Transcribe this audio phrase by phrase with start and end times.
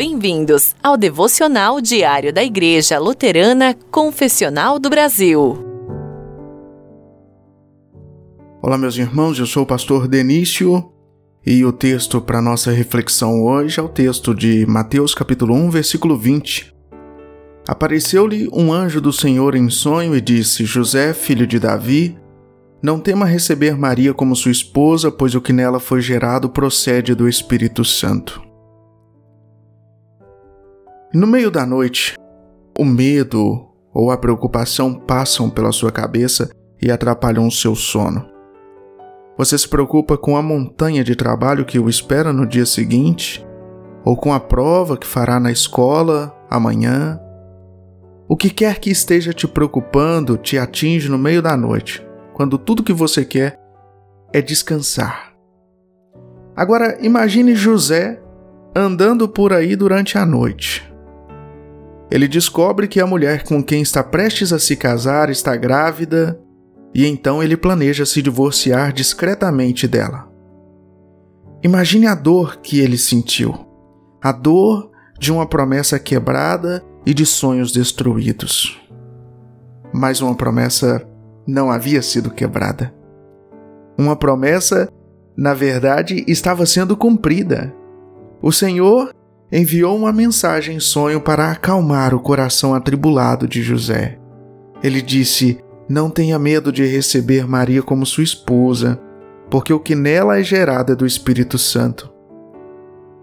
[0.00, 5.58] Bem-vindos ao devocional diário da Igreja Luterana Confessional do Brasil.
[8.62, 10.90] Olá, meus irmãos, eu sou o pastor Denício
[11.44, 16.16] e o texto para nossa reflexão hoje é o texto de Mateus capítulo 1, versículo
[16.16, 16.74] 20.
[17.68, 22.16] Apareceu-lhe um anjo do Senhor em sonho e disse: José, filho de Davi,
[22.82, 27.28] não tema receber Maria como sua esposa, pois o que nela foi gerado procede do
[27.28, 28.48] Espírito Santo.
[31.12, 32.14] No meio da noite,
[32.78, 36.48] o medo ou a preocupação passam pela sua cabeça
[36.80, 38.24] e atrapalham o seu sono.
[39.36, 43.44] Você se preocupa com a montanha de trabalho que o espera no dia seguinte,
[44.04, 47.18] ou com a prova que fará na escola amanhã.
[48.28, 52.84] O que quer que esteja te preocupando te atinge no meio da noite quando tudo
[52.84, 53.58] que você quer
[54.32, 55.34] é descansar.
[56.54, 58.22] Agora, imagine José
[58.76, 60.89] andando por aí durante a noite.
[62.10, 66.40] Ele descobre que a mulher com quem está prestes a se casar está grávida
[66.92, 70.28] e então ele planeja se divorciar discretamente dela.
[71.62, 73.54] Imagine a dor que ele sentiu,
[74.20, 78.80] a dor de uma promessa quebrada e de sonhos destruídos.
[79.92, 81.06] Mais uma promessa
[81.46, 82.92] não havia sido quebrada.
[83.98, 84.88] Uma promessa,
[85.36, 87.74] na verdade, estava sendo cumprida.
[88.40, 89.12] O Senhor
[89.52, 94.18] enviou uma mensagem em sonho para acalmar o coração atribulado de José.
[94.82, 99.00] Ele disse: Não tenha medo de receber Maria como sua esposa,
[99.50, 102.10] porque o que nela é gerado é do Espírito Santo.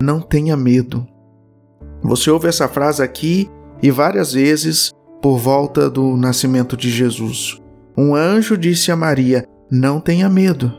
[0.00, 1.06] Não tenha medo.
[2.02, 3.50] Você ouve essa frase aqui
[3.82, 7.60] e várias vezes por volta do nascimento de Jesus.
[7.96, 10.72] Um anjo disse a Maria: Não tenha medo.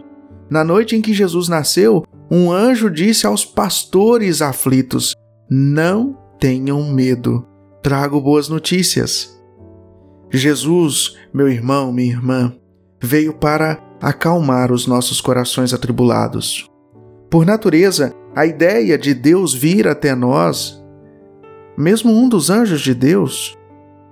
[0.49, 5.13] Na noite em que Jesus nasceu, um anjo disse aos pastores aflitos:
[5.49, 7.45] Não tenham medo.
[7.81, 9.39] Trago boas notícias.
[10.31, 12.55] Jesus, meu irmão, minha irmã,
[13.01, 16.67] veio para acalmar os nossos corações atribulados.
[17.29, 20.83] Por natureza, a ideia de Deus vir até nós,
[21.77, 23.57] mesmo um dos anjos de Deus,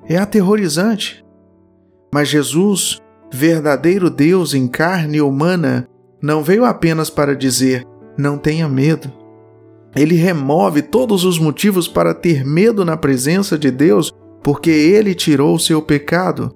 [0.08, 1.26] é aterrorizante.
[2.14, 3.00] Mas Jesus,
[3.32, 5.88] verdadeiro Deus em carne humana,
[6.22, 7.86] não veio apenas para dizer:
[8.18, 9.21] não tenha medo.
[9.96, 15.56] Ele remove todos os motivos para ter medo na presença de Deus, porque ele tirou
[15.56, 16.52] o seu pecado.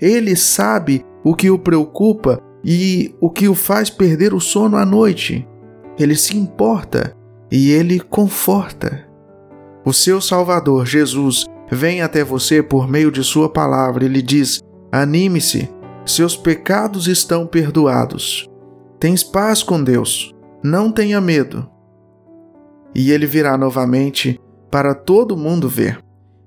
[0.00, 4.84] Ele sabe o que o preocupa e o que o faz perder o sono à
[4.84, 5.46] noite.
[5.98, 7.16] Ele se importa
[7.50, 9.06] e ele conforta.
[9.84, 14.60] O seu Salvador, Jesus, vem até você por meio de Sua palavra e lhe diz:
[14.90, 15.68] Anime-se,
[16.04, 18.48] seus pecados estão perdoados.
[18.98, 21.68] Tens paz com Deus, não tenha medo.
[22.94, 24.40] E ele virá novamente
[24.70, 25.98] para todo mundo ver.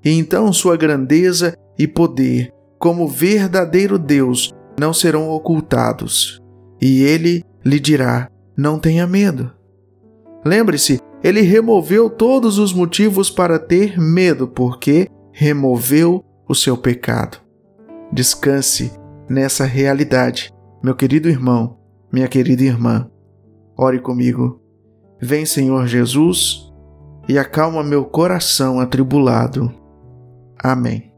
[0.03, 6.41] E então sua grandeza e poder, como verdadeiro Deus, não serão ocultados.
[6.81, 9.51] E ele lhe dirá: Não tenha medo.
[10.45, 17.37] Lembre-se, ele removeu todos os motivos para ter medo, porque removeu o seu pecado.
[18.11, 18.91] Descanse
[19.29, 21.77] nessa realidade, meu querido irmão,
[22.11, 23.09] minha querida irmã.
[23.77, 24.61] Ore comigo.
[25.19, 26.72] Vem, Senhor Jesus,
[27.28, 29.73] e acalma meu coração atribulado.
[30.57, 31.11] Amém.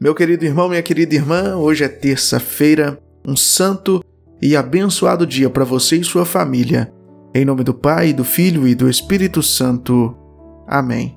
[0.00, 4.04] Meu querido irmão, minha querida irmã, hoje é terça-feira, um santo
[4.40, 6.92] e abençoado dia para você e sua família.
[7.34, 10.16] Em nome do Pai, do Filho e do Espírito Santo.
[10.66, 11.16] Amém.